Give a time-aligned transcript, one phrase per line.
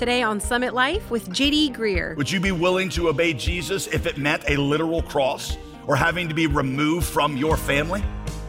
[0.00, 2.16] Today on Summit Life with JD Greear.
[2.16, 6.26] Would you be willing to obey Jesus if it meant a literal cross or having
[6.26, 8.02] to be removed from your family?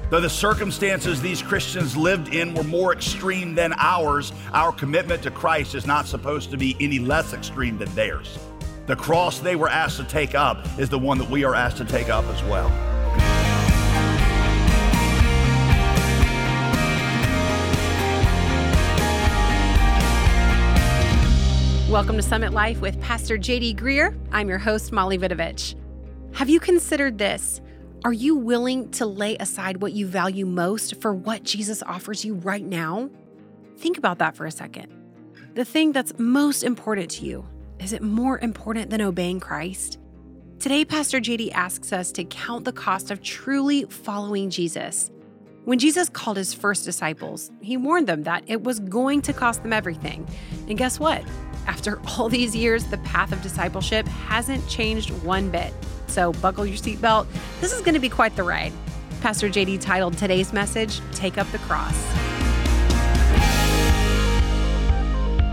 [0.09, 5.31] Though the circumstances these Christians lived in were more extreme than ours, our commitment to
[5.31, 8.39] Christ is not supposed to be any less extreme than theirs.
[8.86, 11.75] The cross they were asked to take up is the one that we are asked
[11.79, 12.91] to take up as well.
[21.92, 24.18] Welcome to Summit Life with Pastor JD Greear.
[24.32, 25.76] I'm your host, Molly Vidovich.
[26.34, 27.59] Have you considered this?
[28.05, 32.35] Are you willing to lay aside what you value most for what Jesus offers you
[32.35, 33.09] right now?
[33.76, 34.88] Think about that for a second.
[35.55, 37.46] The thing that's most important to you,
[37.80, 39.99] is it more important than obeying Christ?
[40.60, 45.12] Today, Pastor JD asks us to count the cost of truly following Jesus.
[45.66, 49.62] When Jesus called his first disciples, he warned them that it was going to cost
[49.62, 50.26] them everything.
[50.70, 51.21] And guess what?
[51.71, 55.73] After all these years, the path of discipleship hasn't changed one bit.
[56.07, 57.27] So buckle your seatbelt.
[57.62, 58.73] This is going to be quite the ride.
[59.21, 61.96] Pastor JD titled today's message, Take Up the Cross.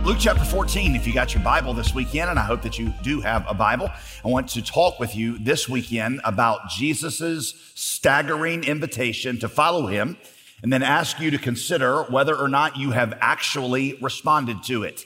[0.05, 2.93] Luke chapter 14, if you got your Bible this weekend, and I hope that you
[3.05, 3.89] do have a Bible,
[4.25, 10.17] I want to talk with you this weekend about Jesus's staggering invitation to follow him,
[10.65, 15.05] and then ask you to consider whether or not you have actually responded to it.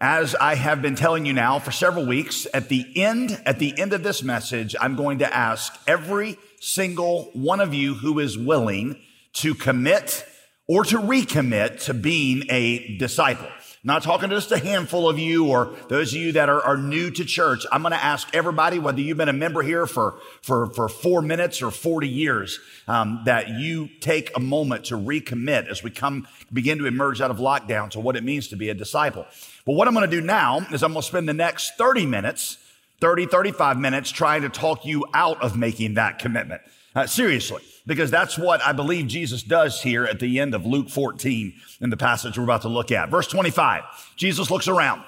[0.00, 3.76] As I have been telling you now for several weeks, at the end, at the
[3.76, 8.38] end of this message, I'm going to ask every single one of you who is
[8.38, 9.02] willing
[9.34, 10.24] to commit
[10.68, 13.48] or to recommit to being a disciple.
[13.84, 16.76] Not talking to just a handful of you or those of you that are, are
[16.76, 17.64] new to church.
[17.70, 21.22] I'm going to ask everybody, whether you've been a member here for, for, for four
[21.22, 26.26] minutes or 40 years, um, that you take a moment to recommit as we come,
[26.52, 29.26] begin to emerge out of lockdown to what it means to be a disciple.
[29.64, 32.04] But what I'm going to do now is I'm going to spend the next 30
[32.04, 32.58] minutes,
[33.00, 36.62] 30, 35 minutes trying to talk you out of making that commitment.
[36.96, 40.90] Uh, seriously, because that's what I believe Jesus does here at the end of Luke
[40.90, 43.08] 14 in the passage we're about to look at.
[43.08, 43.82] Verse 25,
[44.14, 45.02] Jesus looks around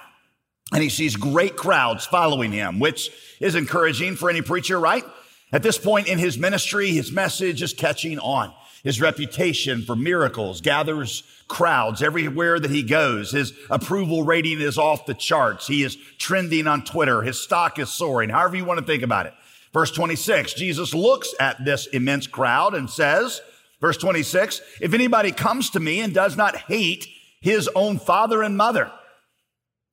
[0.72, 5.04] and he sees great crowds following him, which is encouraging for any preacher, right?
[5.52, 8.54] At this point in his ministry, his message is catching on.
[8.82, 13.30] His reputation for miracles gathers crowds everywhere that he goes.
[13.30, 15.66] His approval rating is off the charts.
[15.66, 17.20] He is trending on Twitter.
[17.20, 19.34] His stock is soaring, however you want to think about it.
[19.72, 23.40] Verse 26, Jesus looks at this immense crowd and says,
[23.80, 27.06] verse 26, if anybody comes to me and does not hate
[27.40, 28.90] his own father and mother,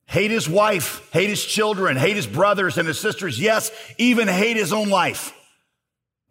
[0.05, 4.57] hate his wife, hate his children, hate his brothers and his sisters, yes, even hate
[4.57, 5.33] his own life,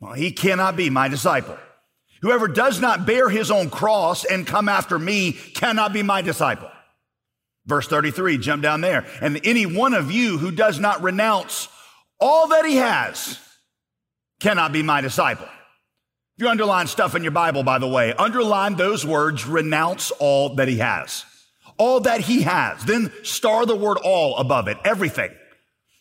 [0.01, 1.57] well, he cannot be my disciple.
[2.23, 6.71] Whoever does not bear his own cross and come after me cannot be my disciple.
[7.67, 9.07] Verse 33, jump down there.
[9.21, 11.69] And any one of you who does not renounce
[12.21, 13.39] all that he has
[14.41, 15.47] cannot be my disciple.
[15.47, 20.57] If you underline stuff in your Bible, by the way, underline those words, renounce all
[20.57, 21.25] that he has.
[21.79, 22.85] All that he has.
[22.85, 25.31] Then star the word all above it, everything.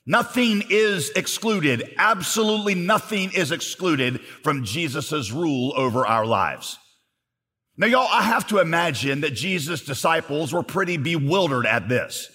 [0.06, 1.96] Nothing is excluded.
[1.98, 6.78] Absolutely nothing is excluded from Jesus' rule over our lives.
[7.78, 12.30] Now, y'all, I have to imagine that Jesus' disciples were pretty bewildered at this.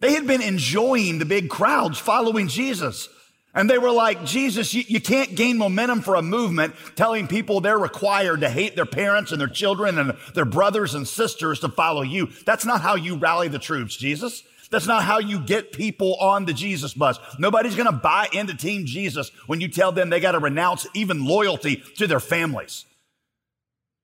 [0.00, 3.08] They had been enjoying the big crowds following Jesus.
[3.54, 7.60] And they were like, Jesus, you, you, can't gain momentum for a movement telling people
[7.60, 11.68] they're required to hate their parents and their children and their brothers and sisters to
[11.68, 12.28] follow you.
[12.46, 14.44] That's not how you rally the troops, Jesus.
[14.70, 17.18] That's not how you get people on the Jesus bus.
[17.38, 20.86] Nobody's going to buy into Team Jesus when you tell them they got to renounce
[20.94, 22.84] even loyalty to their families.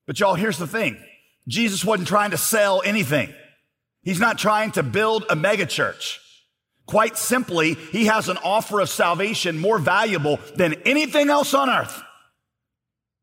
[0.07, 0.99] But y'all, here's the thing.
[1.47, 3.33] Jesus wasn't trying to sell anything.
[4.05, 6.19] He's not trying to build a megachurch.
[6.87, 12.03] Quite simply, he has an offer of salvation more valuable than anything else on earth.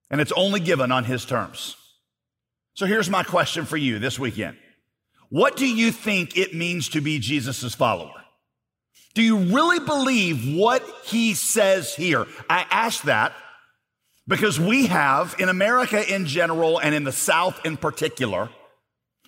[0.09, 1.75] And it's only given on his terms.
[2.73, 4.57] So here's my question for you this weekend.
[5.29, 8.11] What do you think it means to be Jesus' follower?
[9.13, 12.25] Do you really believe what he says here?
[12.49, 13.33] I ask that
[14.27, 18.49] because we have in America in general and in the South in particular,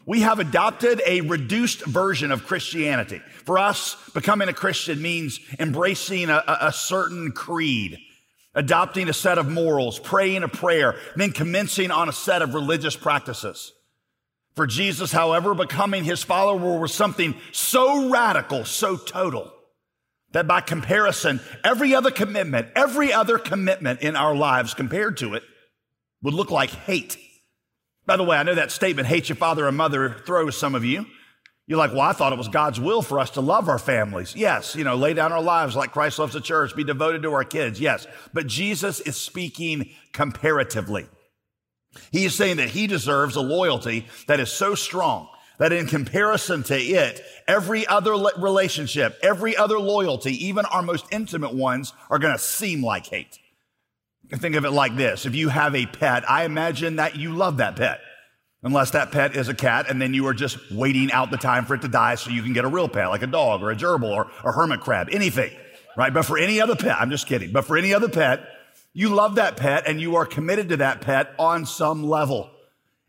[0.05, 3.21] we have adopted a reduced version of Christianity.
[3.45, 7.97] For us, becoming a Christian means embracing a, a, certain creed,
[8.53, 12.95] adopting a set of morals, praying a prayer, then commencing on a set of religious
[12.95, 13.71] practices.
[14.55, 19.51] For Jesus, however, becoming his follower was something so radical, so total,
[20.33, 25.43] that by comparison, every other commitment, every other commitment in our lives compared to it
[26.21, 27.17] would look like hate
[28.05, 30.83] by the way, I know that statement, hate your father and mother, throws some of
[30.83, 31.05] you.
[31.65, 34.35] You're like, well, I thought it was God's will for us to love our families.
[34.35, 37.31] Yes, you know, lay down our lives like Christ loves the church, be devoted to
[37.33, 37.79] our kids.
[37.79, 38.05] Yes.
[38.33, 41.07] But Jesus is speaking comparatively.
[42.11, 45.29] He is saying that he deserves a loyalty that is so strong
[45.59, 51.53] that in comparison to it, every other relationship, every other loyalty, even our most intimate
[51.53, 53.39] ones are going to seem like hate.
[54.39, 55.25] Think of it like this.
[55.25, 57.99] If you have a pet, I imagine that you love that pet
[58.63, 61.65] unless that pet is a cat and then you are just waiting out the time
[61.65, 63.71] for it to die so you can get a real pet like a dog or
[63.71, 65.51] a gerbil or a hermit crab, anything,
[65.97, 66.13] right?
[66.13, 68.47] But for any other pet, I'm just kidding, but for any other pet,
[68.93, 72.49] you love that pet and you are committed to that pet on some level.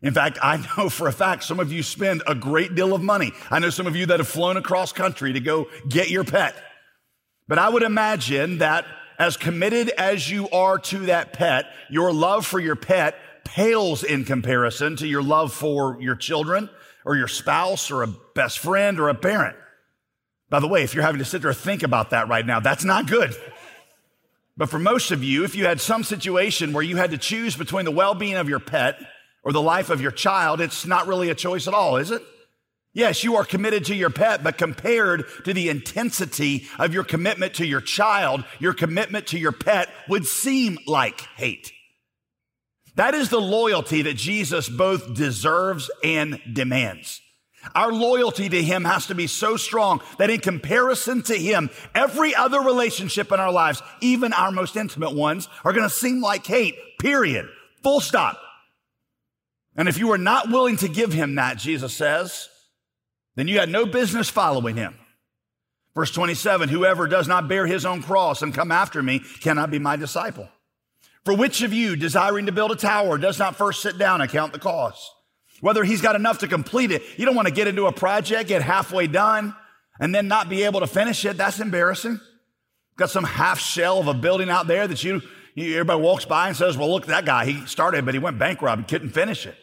[0.01, 3.01] In fact, I know for a fact some of you spend a great deal of
[3.01, 3.31] money.
[3.49, 6.55] I know some of you that have flown across country to go get your pet.
[7.47, 8.85] But I would imagine that
[9.17, 14.25] as committed as you are to that pet, your love for your pet pales in
[14.25, 16.69] comparison to your love for your children
[17.05, 19.55] or your spouse or a best friend or a parent.
[20.49, 22.59] By the way, if you're having to sit there and think about that right now,
[22.59, 23.35] that's not good.
[24.57, 27.55] But for most of you, if you had some situation where you had to choose
[27.55, 28.97] between the well being of your pet
[29.43, 32.23] or the life of your child, it's not really a choice at all, is it?
[32.95, 37.55] Yes, you are committed to your pet, but compared to the intensity of your commitment
[37.55, 41.73] to your child, your commitment to your pet would seem like hate.
[42.95, 47.19] That is the loyalty that Jesus both deserves and demands.
[47.75, 52.33] Our loyalty to Him has to be so strong that in comparison to Him, every
[52.33, 56.47] other relationship in our lives, even our most intimate ones, are going to seem like
[56.47, 57.49] hate, period.
[57.83, 58.39] Full stop.
[59.75, 62.47] And if you are not willing to give Him that, Jesus says,
[63.35, 64.95] then you had no business following Him.
[65.95, 69.79] Verse 27 Whoever does not bear his own cross and come after me cannot be
[69.79, 70.49] my disciple.
[71.23, 74.29] For which of you, desiring to build a tower, does not first sit down and
[74.29, 75.09] count the cost?
[75.61, 77.01] Whether he's got enough to complete it.
[77.17, 79.55] You don't want to get into a project, get halfway done,
[79.99, 81.37] and then not be able to finish it.
[81.37, 82.19] That's embarrassing.
[82.97, 85.21] Got some half shell of a building out there that you,
[85.55, 87.45] you everybody walks by and says, well, look that guy.
[87.45, 89.55] He started, but he went bankrupt and couldn't finish it.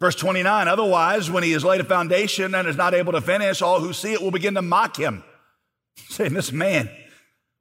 [0.00, 3.62] Verse 29, otherwise, when he has laid a foundation and is not able to finish,
[3.62, 5.22] all who see it will begin to mock him,
[6.08, 6.90] saying, This man,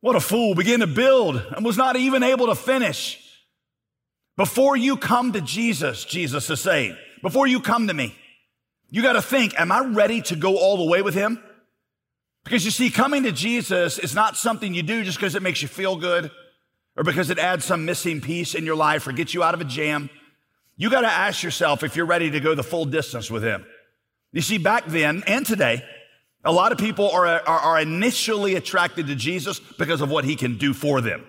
[0.01, 3.19] what a fool, began to build and was not even able to finish.
[4.35, 8.15] Before you come to Jesus, Jesus is saying, before you come to me,
[8.89, 11.41] you got to think, am I ready to go all the way with him?
[12.43, 15.61] Because you see, coming to Jesus is not something you do just because it makes
[15.61, 16.29] you feel good
[16.97, 19.61] or because it adds some missing piece in your life or gets you out of
[19.61, 20.09] a jam.
[20.83, 23.65] You got to ask yourself if you're ready to go the full distance with him.
[24.33, 25.81] You see, back then and today,
[26.43, 30.35] a lot of people are, are, are, initially attracted to Jesus because of what he
[30.35, 31.23] can do for them.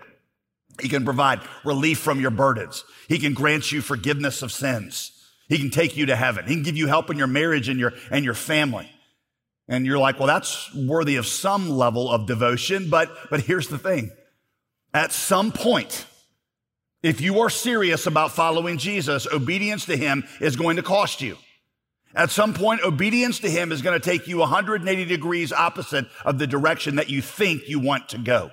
[0.83, 2.83] He can provide relief from your burdens.
[3.07, 5.13] He can grant you forgiveness of sins.
[5.49, 6.47] He can take you to heaven.
[6.47, 8.91] He can give you help in your marriage and your, and your family.
[9.69, 12.91] And you're like, well, that's worthy of some level of devotion.
[12.91, 14.11] But, but here's the thing.
[14.93, 16.07] At some point,
[17.05, 21.37] if you are serious about following Jesus, obedience to him is going to cost you.
[22.15, 26.39] At some point, obedience to him is going to take you 180 degrees opposite of
[26.39, 28.51] the direction that you think you want to go.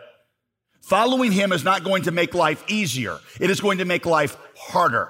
[0.81, 3.19] Following him is not going to make life easier.
[3.39, 5.09] It is going to make life harder.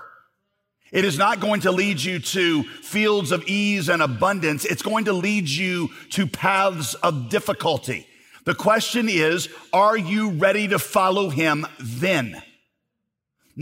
[0.92, 4.66] It is not going to lead you to fields of ease and abundance.
[4.66, 8.06] It's going to lead you to paths of difficulty.
[8.44, 12.40] The question is, are you ready to follow him then?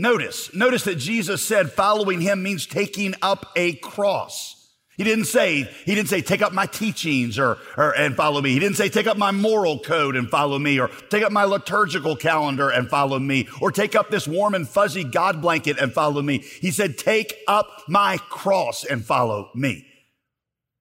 [0.00, 4.56] Notice, notice that Jesus said following him means taking up a cross.
[4.96, 8.54] He didn't say, he didn't say, take up my teachings or, or, and follow me.
[8.54, 11.44] He didn't say, take up my moral code and follow me or take up my
[11.44, 15.92] liturgical calendar and follow me or take up this warm and fuzzy God blanket and
[15.92, 16.38] follow me.
[16.38, 19.86] He said, take up my cross and follow me.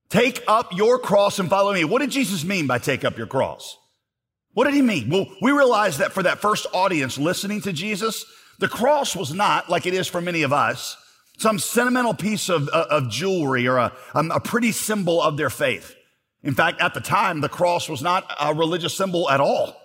[0.08, 1.84] Take up your cross and follow me.
[1.84, 3.76] What did Jesus mean by take up your cross?
[4.54, 5.10] What did he mean?
[5.10, 8.26] Well, we realize that for that first audience listening to Jesus,
[8.60, 10.98] the cross was not like it is for many of us
[11.40, 15.50] some sentimental piece of, uh, of jewelry or a, um, a pretty symbol of their
[15.50, 15.96] faith.
[16.44, 19.76] In fact, at the time, the cross was not a religious symbol at all.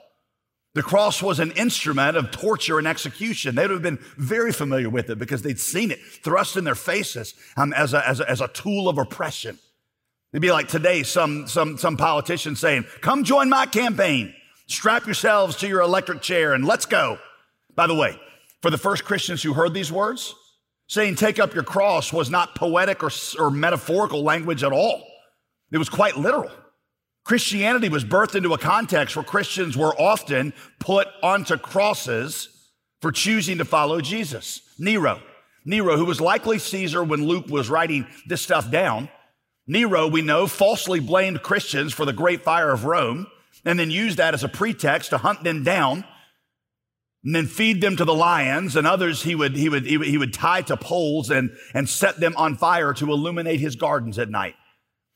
[0.74, 3.54] The cross was an instrument of torture and execution.
[3.54, 6.74] They would have been very familiar with it because they'd seen it thrust in their
[6.74, 9.58] faces um, as, a, as, a, as a tool of oppression.
[10.32, 14.34] It'd be like today, some, some, some politician saying, Come join my campaign.
[14.66, 17.20] Strap yourselves to your electric chair and let's go.
[17.76, 18.18] By the way,
[18.64, 20.34] for the first Christians who heard these words,
[20.86, 25.06] Saying take up your cross was not poetic or, or metaphorical language at all.
[25.70, 26.50] It was quite literal.
[27.24, 32.70] Christianity was birthed into a context where Christians were often put onto crosses
[33.02, 34.62] for choosing to follow Jesus.
[34.78, 35.20] Nero,
[35.66, 39.10] Nero, who was likely Caesar when Luke was writing this stuff down,
[39.66, 43.26] Nero, we know, falsely blamed Christians for the great fire of Rome
[43.66, 46.04] and then used that as a pretext to hunt them down
[47.24, 50.06] and then feed them to the lions and others he would, he would, he would,
[50.06, 54.18] he would tie to poles and, and set them on fire to illuminate his gardens
[54.18, 54.54] at night.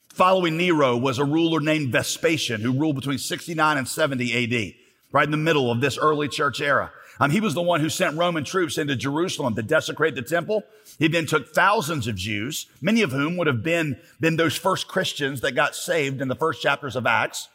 [0.08, 4.74] Following Nero was a ruler named Vespasian who ruled between 69 and 70 AD,
[5.12, 6.90] right in the middle of this early church era.
[7.20, 10.62] Um, he was the one who sent Roman troops into Jerusalem to desecrate the temple.
[10.98, 14.88] He then took thousands of Jews, many of whom would have been, been those first
[14.88, 17.48] Christians that got saved in the first chapters of Acts.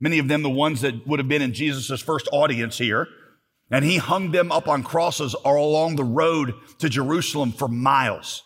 [0.00, 3.08] Many of them the ones that would have been in Jesus' first audience here.
[3.70, 8.42] And he hung them up on crosses or along the road to Jerusalem for miles.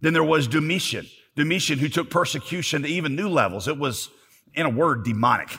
[0.00, 3.66] Then there was Domitian, Domitian who took persecution to even new levels.
[3.66, 4.10] It was,
[4.54, 5.50] in a word, demonic.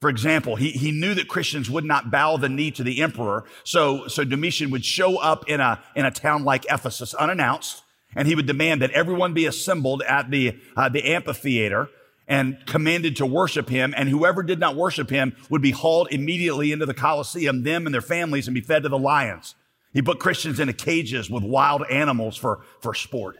[0.00, 3.44] For example, he, he knew that Christians would not bow the knee to the emperor.
[3.64, 7.82] So, so Domitian would show up in a, in a town like Ephesus unannounced,
[8.14, 11.88] and he would demand that everyone be assembled at the, uh, the amphitheater
[12.28, 13.94] and commanded to worship him.
[13.96, 17.94] And whoever did not worship him would be hauled immediately into the Colosseum, them and
[17.94, 19.54] their families, and be fed to the lions.
[19.92, 23.38] He put Christians into cages with wild animals for, for sport.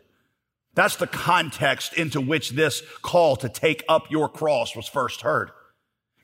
[0.74, 5.50] That's the context into which this call to take up your cross was first heard.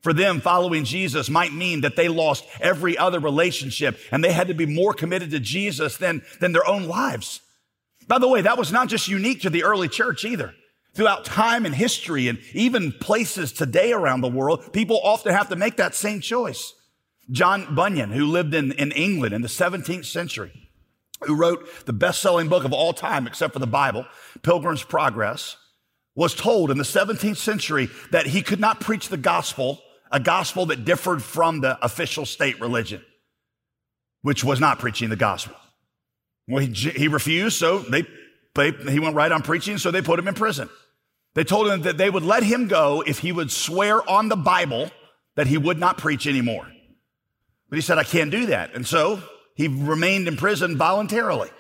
[0.03, 4.49] For them, following Jesus might mean that they lost every other relationship and they had
[4.49, 7.41] to be more committed to Jesus than, than their own lives.
[8.07, 10.55] By the way, that was not just unique to the early church either.
[10.95, 15.57] Throughout time and history and even places today around the world, people often have to
[15.57, 16.73] make that same choice.
[17.31, 20.69] John Bunyan, who lived in, in England in the 17th century,
[21.23, 24.07] who wrote the best selling book of all time, except for the Bible,
[24.43, 25.57] Pilgrim's Progress,
[26.15, 29.81] was told in the 17th century that he could not preach the gospel,
[30.13, 33.03] a gospel that differed from the official state religion,
[34.23, 35.57] which was not preaching the gospel.
[36.47, 38.07] Well, he, he refused, so they,
[38.55, 40.69] they, he went right on preaching, so they put him in prison.
[41.35, 44.37] They told him that they would let him go if he would swear on the
[44.37, 44.91] Bible
[45.35, 46.67] that he would not preach anymore.
[47.69, 48.75] But he said, I can't do that.
[48.75, 49.21] And so
[49.57, 51.51] he remained in prison voluntarily.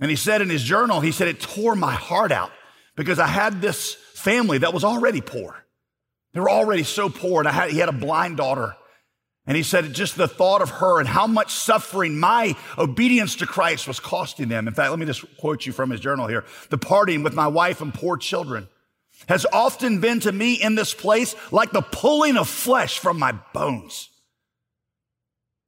[0.00, 2.50] And he said in his journal, he said, it tore my heart out
[2.96, 5.64] because I had this family that was already poor.
[6.32, 7.40] They were already so poor.
[7.40, 8.74] And I had, he had a blind daughter.
[9.46, 13.46] And he said, just the thought of her and how much suffering my obedience to
[13.46, 14.66] Christ was costing them.
[14.66, 16.44] In fact, let me just quote you from his journal here.
[16.70, 18.68] The parting with my wife and poor children
[19.28, 23.32] has often been to me in this place like the pulling of flesh from my
[23.52, 24.08] bones.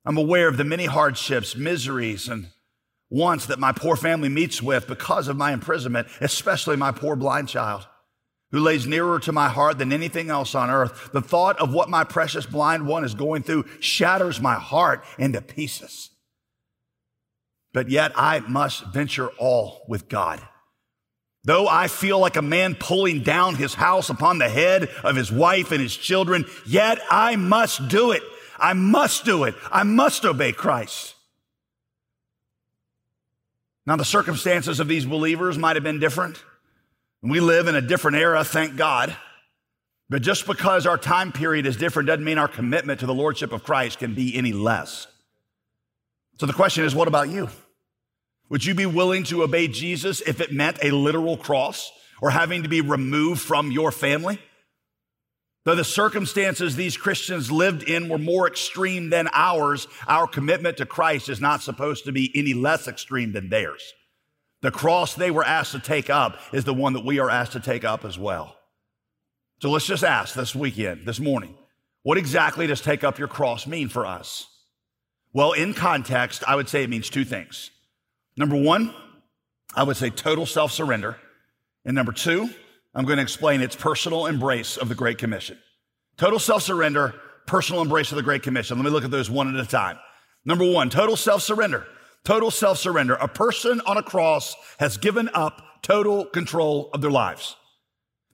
[0.07, 2.49] I'm aware of the many hardships, miseries, and
[3.11, 7.49] wants that my poor family meets with because of my imprisonment, especially my poor blind
[7.49, 7.87] child
[8.53, 11.11] who lays nearer to my heart than anything else on earth.
[11.13, 15.41] The thought of what my precious blind one is going through shatters my heart into
[15.41, 16.11] pieces.
[17.73, 20.41] But yet I must venture all with God.
[21.45, 25.31] Though I feel like a man pulling down his house upon the head of his
[25.31, 28.23] wife and his children, yet I must do it.
[28.59, 29.55] I must do it.
[29.71, 31.15] I must obey Christ.
[33.87, 36.43] Now, the circumstances of these believers might have been different.
[37.29, 39.17] We live in a different era, thank God.
[40.09, 43.53] But just because our time period is different doesn't mean our commitment to the Lordship
[43.53, 45.09] of Christ can be any less.
[46.39, 47.49] So the question is, what about you?
[48.49, 51.91] Would you be willing to obey Jesus if it meant a literal cross
[52.23, 54.39] or having to be removed from your family?
[55.65, 60.87] Though the circumstances these Christians lived in were more extreme than ours, our commitment to
[60.87, 63.83] Christ is not supposed to be any less extreme than theirs.
[64.63, 67.53] The cross they were asked to take up is the one that we are asked
[67.53, 68.57] to take up as well.
[69.61, 71.55] So let's just ask this weekend, this morning,
[72.03, 74.47] what exactly does take up your cross mean for us?
[75.33, 77.71] Well, in context, I would say it means two things.
[78.37, 78.95] Number one,
[79.75, 81.17] I would say total self surrender.
[81.85, 82.51] And number two,
[82.95, 85.59] I'm going to explain its personal embrace of the Great Commission.
[86.17, 87.15] Total self surrender,
[87.47, 88.79] personal embrace of the Great Commission.
[88.79, 89.99] Let me look at those one at a time.
[90.45, 91.87] Number one, total self surrender.
[92.27, 93.15] Total self surrender.
[93.15, 97.55] A person on a cross has given up total control of their lives.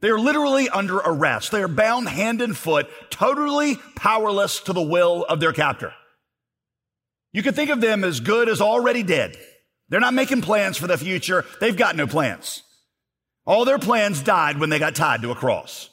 [0.01, 1.53] They are literally under arrest.
[1.53, 5.93] They are bound hand and foot, totally powerless to the will of their captor.
[7.35, 9.37] You can think of them as good as already dead.
[9.91, 11.45] They're not making plans for the future.
[11.61, 12.63] They've got no plans.
[13.45, 15.91] All their plans died when they got tied to a cross.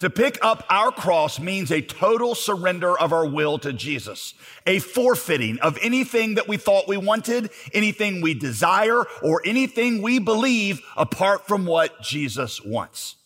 [0.00, 4.34] To pick up our cross means a total surrender of our will to Jesus,
[4.66, 10.18] a forfeiting of anything that we thought we wanted, anything we desire, or anything we
[10.18, 13.16] believe apart from what Jesus wants.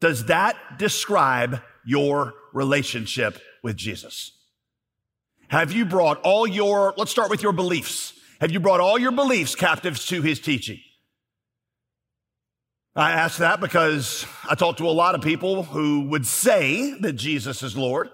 [0.00, 4.32] Does that describe your relationship with Jesus?
[5.48, 8.12] Have you brought all your, let's start with your beliefs.
[8.40, 10.80] Have you brought all your beliefs captives to his teaching?
[12.94, 17.14] I ask that because I talk to a lot of people who would say that
[17.14, 18.10] Jesus is Lord,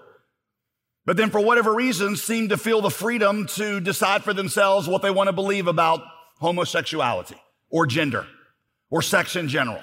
[1.05, 5.01] but then for whatever reason seem to feel the freedom to decide for themselves what
[5.01, 6.01] they want to believe about
[6.39, 7.35] homosexuality
[7.69, 8.25] or gender
[8.89, 9.81] or sex in general.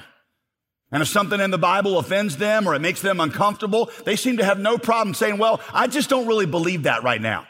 [0.91, 4.39] And if something in the Bible offends them or it makes them uncomfortable, they seem
[4.39, 7.47] to have no problem saying, well, I just don't really believe that right now.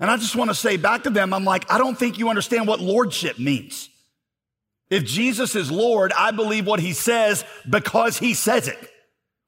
[0.00, 2.30] And I just want to say back to them, I'm like, I don't think you
[2.30, 3.90] understand what lordship means.
[4.90, 8.78] If Jesus is Lord, I believe what he says because he says it.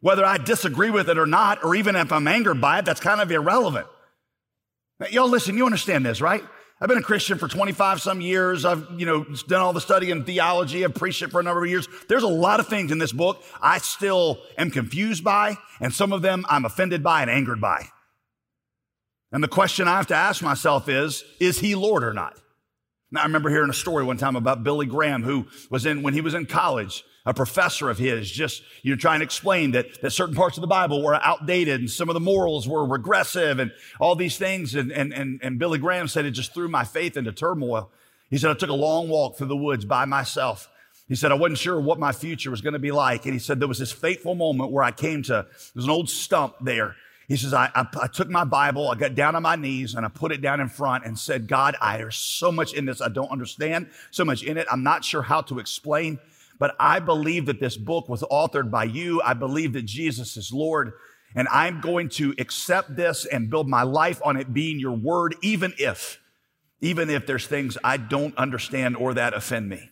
[0.01, 3.01] Whether I disagree with it or not, or even if I'm angered by it, that's
[3.01, 3.87] kind of irrelevant.
[4.99, 6.43] Now, y'all listen, you understand this, right?
[6.81, 8.65] I've been a Christian for 25 some years.
[8.65, 10.85] I've, you know, done all the study in theology.
[10.85, 11.87] I've preached it for a number of years.
[12.09, 16.13] There's a lot of things in this book I still am confused by, and some
[16.13, 17.87] of them I'm offended by and angered by.
[19.31, 22.37] And the question I have to ask myself is, is he Lord or not?
[23.13, 26.15] Now, I remember hearing a story one time about Billy Graham, who was in, when
[26.15, 30.01] he was in college, a professor of his just, you know, trying to explain that,
[30.01, 33.59] that certain parts of the Bible were outdated and some of the morals were regressive
[33.59, 34.75] and all these things.
[34.75, 37.91] And, and, and, and Billy Graham said it just threw my faith into turmoil.
[38.31, 40.71] He said, I took a long walk through the woods by myself.
[41.07, 43.27] He said, I wasn't sure what my future was going to be like.
[43.27, 46.09] And he said, there was this fateful moment where I came to, there's an old
[46.09, 46.97] stump there
[47.33, 50.05] he says, I, I, I, took my Bible, I got down on my knees and
[50.05, 53.01] I put it down in front and said, God, I, there's so much in this
[53.01, 54.67] I don't understand, so much in it.
[54.71, 56.19] I'm not sure how to explain,
[56.59, 59.23] but I believe that this book was authored by you.
[59.23, 60.93] I believe that Jesus is Lord.
[61.35, 65.35] And I'm going to accept this and build my life on it being your word,
[65.41, 66.21] even if,
[66.83, 69.89] even if there's things I don't understand or that offend me.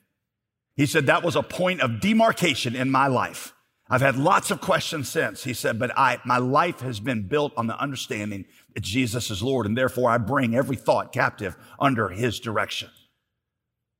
[0.76, 3.54] He said that was a point of demarcation in my life.
[3.92, 5.42] I've had lots of questions since.
[5.42, 8.44] He said, but I, my life has been built on the understanding
[8.74, 12.88] that Jesus is Lord, and therefore I bring every thought captive under his direction.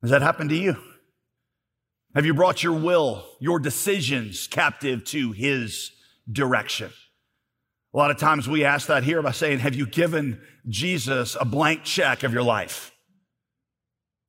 [0.00, 0.76] Has that happened to you?
[2.14, 5.90] Have you brought your will, your decisions captive to his
[6.30, 6.92] direction?
[7.92, 11.44] A lot of times we ask that here by saying, Have you given Jesus a
[11.44, 12.92] blank check of your life?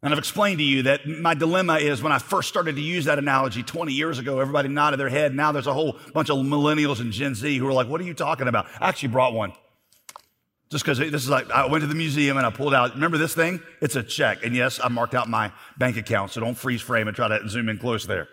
[0.03, 3.05] And I've explained to you that my dilemma is when I first started to use
[3.05, 5.35] that analogy 20 years ago, everybody nodded their head.
[5.35, 8.03] Now there's a whole bunch of millennials and Gen Z who are like, what are
[8.03, 8.65] you talking about?
[8.79, 9.53] I actually brought one.
[10.71, 13.17] Just because this is like, I went to the museum and I pulled out, remember
[13.17, 13.61] this thing?
[13.81, 14.43] It's a check.
[14.43, 17.47] And yes, I marked out my bank account, so don't freeze frame and try to
[17.47, 18.27] zoom in close there.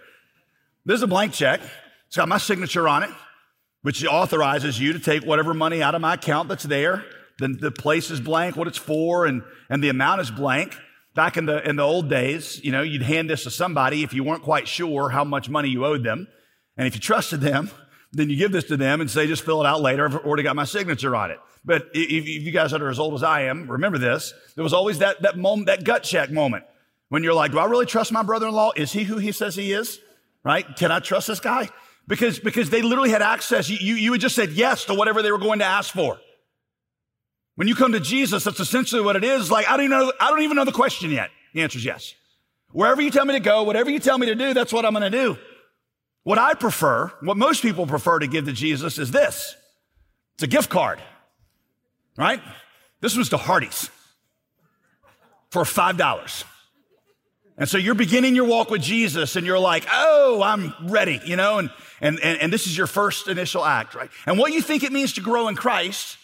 [0.87, 1.61] This is a blank check.
[2.07, 3.11] It's got my signature on it,
[3.83, 7.05] which authorizes you to take whatever money out of my account that's there.
[7.41, 10.75] Then the place is blank, what it's for, and, and the amount is blank.
[11.15, 14.13] Back in the, in the old days, you know, you'd hand this to somebody if
[14.13, 16.29] you weren't quite sure how much money you owed them.
[16.77, 17.71] And if you trusted them,
[18.13, 20.07] then you give this to them and say, just fill it out later.
[20.07, 21.39] I've already got my signature on it.
[21.65, 24.33] But if, you guys that are as old as I am, remember this.
[24.55, 26.65] There was always that, that moment, that gut check moment
[27.09, 28.73] when you're like, do I really trust my brother-in-law?
[28.77, 30.01] Is he who he says he is?
[30.45, 30.65] Right?
[30.77, 31.69] Can I trust this guy?
[32.07, 33.69] Because, because they literally had access.
[33.69, 36.19] You, you, you just said yes to whatever they were going to ask for.
[37.59, 39.51] When you come to Jesus, that's essentially what it is.
[39.51, 41.31] Like, I don't even know, I don't even know the question yet.
[41.55, 42.15] The answer is yes.
[42.71, 44.93] Wherever you tell me to go, whatever you tell me to do, that's what I'm
[44.93, 45.37] going to do.
[46.23, 49.57] What I prefer, what most people prefer to give to Jesus is this.
[50.35, 51.03] It's a gift card,
[52.17, 52.41] right?
[53.01, 53.91] This was to Hardee's
[55.51, 56.45] for $5.
[57.57, 61.35] And so you're beginning your walk with Jesus and you're like, oh, I'm ready, you
[61.35, 64.11] know, and, and, and, and this is your first initial act, right?
[64.27, 66.18] And what you think it means to grow in Christ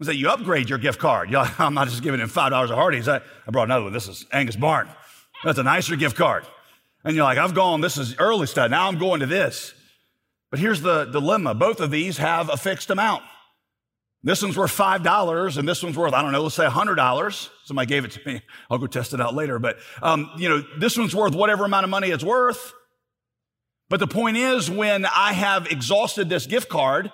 [0.00, 1.30] was that you upgrade your gift card.
[1.30, 3.06] You're I'm not just giving him $5 of Hardee's.
[3.06, 3.92] I, I brought another one.
[3.92, 4.88] This is Angus Barn.
[5.44, 6.44] That's a nicer gift card.
[7.04, 8.70] And you're like, I've gone, this is early stuff.
[8.70, 9.72] Now I'm going to this.
[10.50, 11.54] But here's the dilemma.
[11.54, 13.22] Both of these have a fixed amount.
[14.22, 17.48] This one's worth $5 and this one's worth, I don't know, let's say $100.
[17.64, 18.42] Somebody gave it to me.
[18.70, 19.58] I'll go test it out later.
[19.58, 22.74] But, um, you know, this one's worth whatever amount of money it's worth.
[23.88, 27.10] But the point is, when I have exhausted this gift card,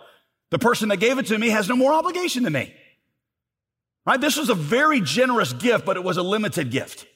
[0.50, 2.74] the person that gave it to me has no more obligation to me.
[4.04, 4.20] Right?
[4.20, 7.06] This was a very generous gift, but it was a limited gift.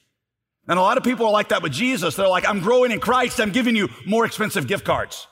[0.67, 2.15] And a lot of people are like that with Jesus.
[2.15, 3.39] They're like, I'm growing in Christ.
[3.39, 5.27] I'm giving you more expensive gift cards.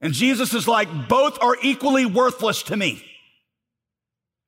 [0.00, 3.04] And Jesus is like, both are equally worthless to me.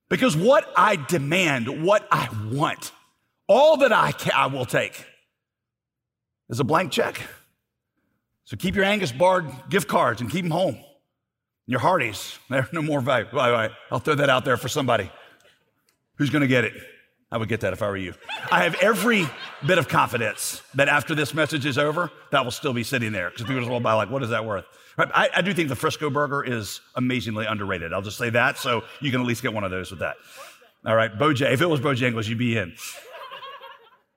[0.09, 2.93] Because what I demand, what I want,
[3.49, 5.05] all that I, I will take
[6.49, 7.21] is a blank check.
[8.45, 10.79] So keep your Angus Barn gift cards and keep them home.
[11.67, 13.27] Your Hardee's, they're no more value.
[13.33, 15.11] I'll throw that out there for somebody.
[16.17, 16.73] Who's going to get it?
[17.31, 18.15] I would get that if I were you.
[18.53, 19.29] I have every
[19.67, 23.31] bit of confidence that after this message is over, that will still be sitting there
[23.31, 24.65] because people will buy like, what is that worth?
[24.97, 25.09] Right?
[25.13, 27.93] I, I, do think the Frisco burger is amazingly underrated.
[27.93, 30.17] I'll just say that so you can at least get one of those with that.
[30.87, 31.51] All right, Boj.
[31.51, 32.75] If it was Bojangles, you'd be in.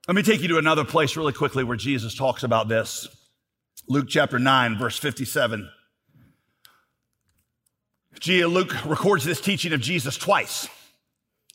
[0.08, 3.08] Let me take you to another place really quickly where Jesus talks about this.
[3.88, 5.70] Luke chapter 9, verse 57.
[8.20, 10.68] Gia Luke records this teaching of Jesus twice.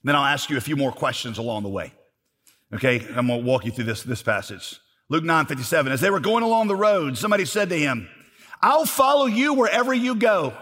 [0.02, 1.92] Then I'll ask you a few more questions along the way.
[2.72, 4.78] Okay, I'm gonna walk you through this, this passage.
[5.08, 5.92] Luke 9 57.
[5.92, 8.08] As they were going along the road, somebody said to him,
[8.60, 10.54] I'll follow you wherever you go.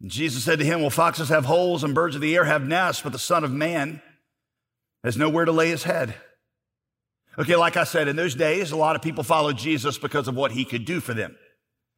[0.00, 2.66] And Jesus said to him, Well, foxes have holes and birds of the air have
[2.66, 4.02] nests, but the Son of Man
[5.02, 6.14] has nowhere to lay his head.
[7.38, 10.36] Okay, like I said, in those days, a lot of people followed Jesus because of
[10.36, 11.36] what he could do for them.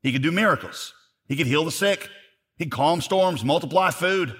[0.03, 0.95] He could do miracles,
[1.27, 2.09] he could heal the sick,
[2.57, 4.37] he'd calm storms, multiply food.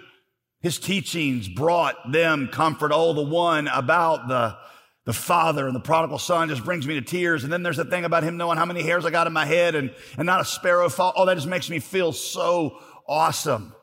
[0.61, 2.91] His teachings brought them comfort.
[2.93, 4.57] Oh, the one about the,
[5.05, 7.45] the father and the prodigal son just brings me to tears.
[7.45, 9.45] And then there's the thing about him knowing how many hairs I got in my
[9.45, 11.13] head and, and not a sparrow fall.
[11.17, 13.75] Oh, that just makes me feel so awesome.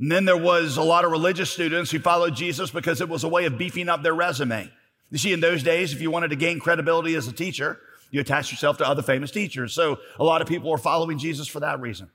[0.00, 3.22] And then there was a lot of religious students who followed Jesus because it was
[3.22, 4.70] a way of beefing up their resume.
[5.10, 7.78] You see, in those days, if you wanted to gain credibility as a teacher,
[8.10, 9.74] you attached yourself to other famous teachers.
[9.74, 12.10] So a lot of people were following Jesus for that reason.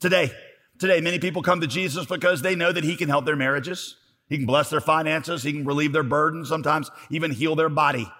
[0.00, 0.30] Today,
[0.78, 3.96] today, many people come to Jesus because they know that he can help their marriages.
[4.28, 5.42] He can bless their finances.
[5.42, 8.10] He can relieve their burdens, sometimes even heal their body.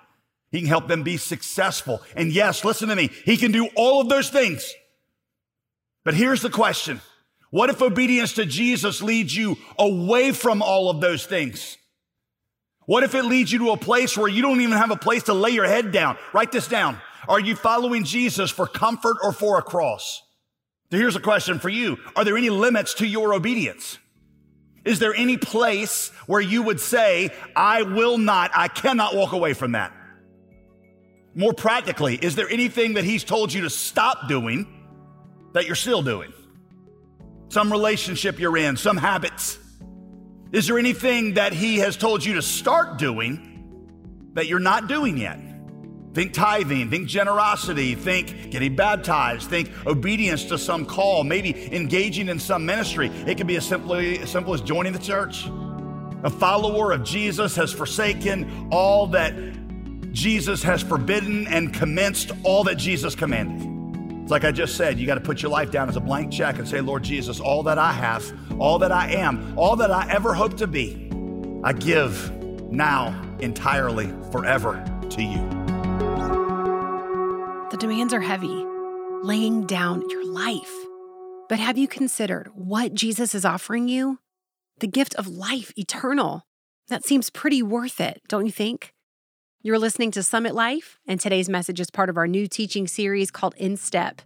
[0.51, 2.03] He can help them be successful.
[2.15, 3.11] And yes, listen to me.
[3.25, 4.73] He can do all of those things.
[6.05, 7.01] But here's the question.
[7.51, 11.77] What if obedience to Jesus leads you away from all of those things?
[12.87, 15.25] What if it leads you to a place where you don't even have a place
[15.25, 16.17] to lay your head down?
[16.33, 16.99] Write this down.
[17.29, 20.23] Are you following Jesus for comfort or for a cross?
[20.91, 21.99] Here's a question for you.
[22.15, 23.99] Are there any limits to your obedience?
[24.85, 29.53] Is there any place where you would say, I will not, I cannot walk away
[29.53, 29.93] from that?
[31.35, 34.67] More practically, is there anything that he's told you to stop doing
[35.55, 36.33] that you're still doing?
[37.49, 39.59] Some relationship you're in, some habits.
[40.53, 45.19] Is there anything that he has told you to start doing that you're not doing
[45.19, 45.41] yet?
[46.17, 52.39] Think tithing, think generosity, think getting baptized, think obedience to some call, maybe engaging in
[52.39, 53.09] some ministry.
[53.27, 55.45] It can be as simply as simple as joining the church.
[56.23, 59.35] A follower of Jesus has forsaken all that
[60.15, 64.23] Jesus has forbidden and commenced all that Jesus commanded.
[64.23, 66.33] It's like I just said, you got to put your life down as a blank
[66.33, 68.25] check and say, Lord Jesus, all that I have,
[68.59, 71.11] all that I am, all that I ever hope to be,
[71.63, 72.33] I give
[72.73, 75.56] now entirely, forever to you.
[77.69, 78.65] The demands are heavy,
[79.25, 80.73] laying down your life.
[81.49, 84.21] But have you considered what Jesus is offering you?
[84.79, 86.47] The gift of life eternal.
[86.87, 88.93] That seems pretty worth it, don't you think?
[89.63, 93.33] You're listening to Summit Life, and today's message is part of our new teaching series
[93.33, 94.23] called In Step.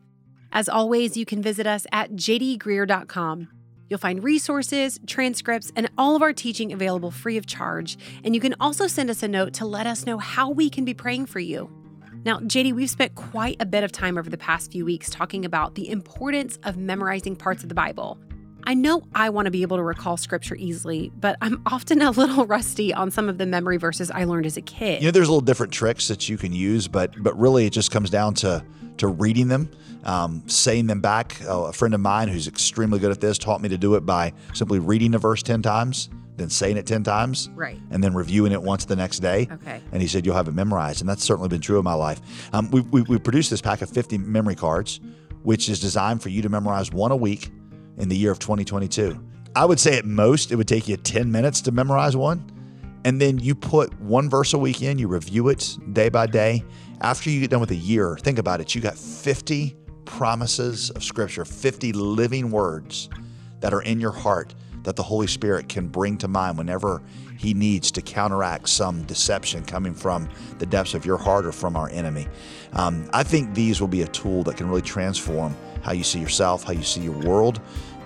[0.53, 3.49] As always, you can visit us at jdgreear.com.
[3.89, 7.97] You'll find resources, transcripts, and all of our teaching available free of charge.
[8.23, 10.85] And you can also send us a note to let us know how we can
[10.85, 11.80] be praying for you.
[12.23, 15.47] Now, JD, we've spent quite a bit of time over the past few weeks talking
[15.47, 18.19] about the importance of memorizing parts of the Bible.
[18.65, 22.11] I know I want to be able to recall scripture easily, but I'm often a
[22.11, 25.01] little rusty on some of the memory verses I learned as a kid.
[25.01, 27.91] You know, there's little different tricks that you can use, but but really it just
[27.91, 28.63] comes down to
[28.99, 29.71] to reading them,
[30.05, 31.41] um, saying them back.
[31.49, 34.05] Uh, a friend of mine who's extremely good at this taught me to do it
[34.05, 38.15] by simply reading a verse ten times, then saying it ten times, right, and then
[38.15, 39.49] reviewing it once the next day.
[39.51, 39.81] Okay.
[39.93, 42.21] And he said you'll have it memorized, and that's certainly been true in my life.
[42.53, 45.01] Um, we, we we produced this pack of 50 memory cards,
[45.43, 47.51] which is designed for you to memorize one a week
[47.99, 49.19] in the year of 2022.
[49.55, 52.45] I would say at most it would take you 10 minutes to memorize one.
[53.05, 56.63] And then you put one verse a week in, you review it day by day.
[57.01, 58.75] After you get done with a year, think about it.
[58.75, 59.75] You got 50
[60.05, 63.09] promises of Scripture, 50 living words
[63.61, 67.03] that are in your heart that the Holy Spirit can bring to mind whenever
[67.39, 71.77] He needs to counteract some deception coming from the depths of your heart or from
[71.77, 72.27] our enemy.
[72.73, 76.21] Um, I think these will be a tool that can really transform how you see
[76.21, 77.61] yourself, how you see your world,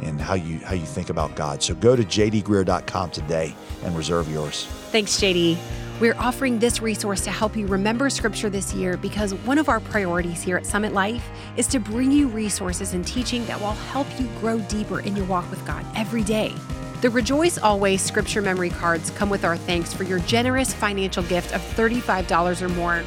[0.05, 1.63] and how you how you think about God.
[1.63, 4.67] So go to jdgreear.com today and reserve yours.
[4.91, 5.59] Thanks, JD.
[6.01, 9.79] We're offering this resource to help you remember scripture this year because one of our
[9.79, 11.25] priorities here at Summit Life
[11.57, 15.25] is to bring you resources and teaching that will help you grow deeper in your
[15.27, 16.53] walk with God every day.
[17.01, 21.55] The Rejoice Always scripture memory cards come with our thanks for your generous financial gift
[21.55, 23.05] of $35 or more.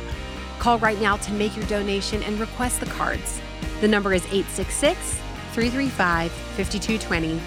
[0.59, 3.41] Call right now to make your donation and request the cards.
[3.81, 5.19] The number is 866
[5.57, 7.41] 335 5220.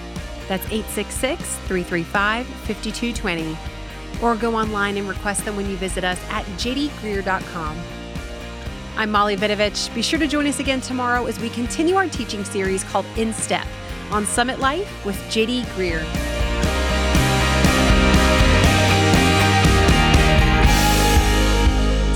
[0.49, 3.57] That's 866 335 5220.
[4.21, 7.79] Or go online and request them when you visit us at jdgreear.com.
[8.97, 9.95] I'm Molly Vidovich.
[9.95, 13.33] Be sure to join us again tomorrow as we continue our teaching series called In
[13.33, 13.65] Step
[14.11, 16.05] on Summit Life with JD Greear.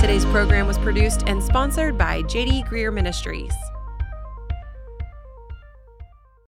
[0.01, 3.55] Today's program was produced and sponsored by JD Greear Ministries.